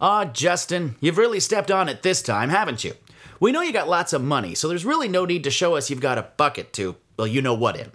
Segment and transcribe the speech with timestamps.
[0.00, 2.94] Aw, Justin, you've really stepped on it this time, haven't you?
[3.38, 5.88] We know you got lots of money, so there's really no need to show us
[5.88, 7.92] you've got a bucket to, well, you know what in.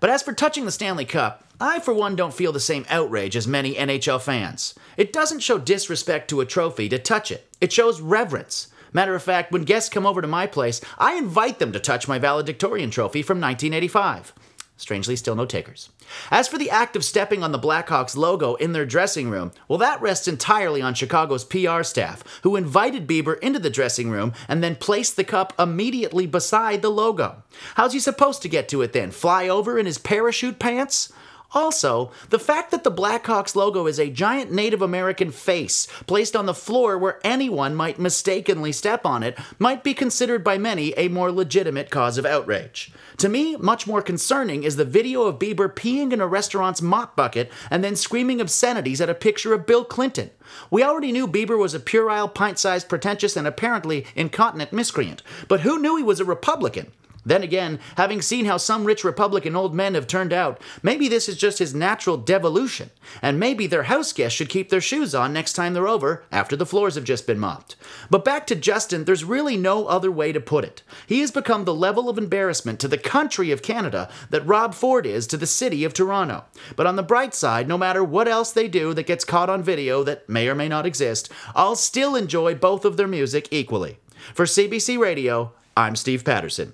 [0.00, 3.36] But as for touching the Stanley Cup, I for one don't feel the same outrage
[3.36, 4.74] as many NHL fans.
[4.96, 8.68] It doesn't show disrespect to a trophy to touch it, it shows reverence.
[8.94, 12.06] Matter of fact, when guests come over to my place, I invite them to touch
[12.06, 14.32] my valedictorian trophy from 1985.
[14.76, 15.90] Strangely, still no takers.
[16.32, 19.78] As for the act of stepping on the Blackhawks logo in their dressing room, well,
[19.78, 24.64] that rests entirely on Chicago's PR staff, who invited Bieber into the dressing room and
[24.64, 27.44] then placed the cup immediately beside the logo.
[27.76, 29.12] How's he supposed to get to it then?
[29.12, 31.12] Fly over in his parachute pants?
[31.54, 36.46] Also, the fact that the Blackhawks logo is a giant Native American face placed on
[36.46, 41.06] the floor where anyone might mistakenly step on it might be considered by many a
[41.06, 42.92] more legitimate cause of outrage.
[43.18, 47.14] To me, much more concerning is the video of Bieber peeing in a restaurant's mop
[47.14, 50.30] bucket and then screaming obscenities at a picture of Bill Clinton.
[50.72, 55.60] We already knew Bieber was a puerile, pint sized, pretentious, and apparently incontinent miscreant, but
[55.60, 56.90] who knew he was a Republican?
[57.24, 61.28] Then again, having seen how some rich Republican old men have turned out, maybe this
[61.28, 62.90] is just his natural devolution,
[63.22, 66.54] and maybe their house guests should keep their shoes on next time they're over after
[66.54, 67.76] the floors have just been mopped.
[68.10, 70.82] But back to Justin, there's really no other way to put it.
[71.06, 75.06] He has become the level of embarrassment to the country of Canada that Rob Ford
[75.06, 76.44] is to the city of Toronto.
[76.76, 79.62] But on the bright side, no matter what else they do that gets caught on
[79.62, 83.98] video that may or may not exist, I'll still enjoy both of their music equally.
[84.34, 86.72] For CBC Radio, I'm Steve Patterson.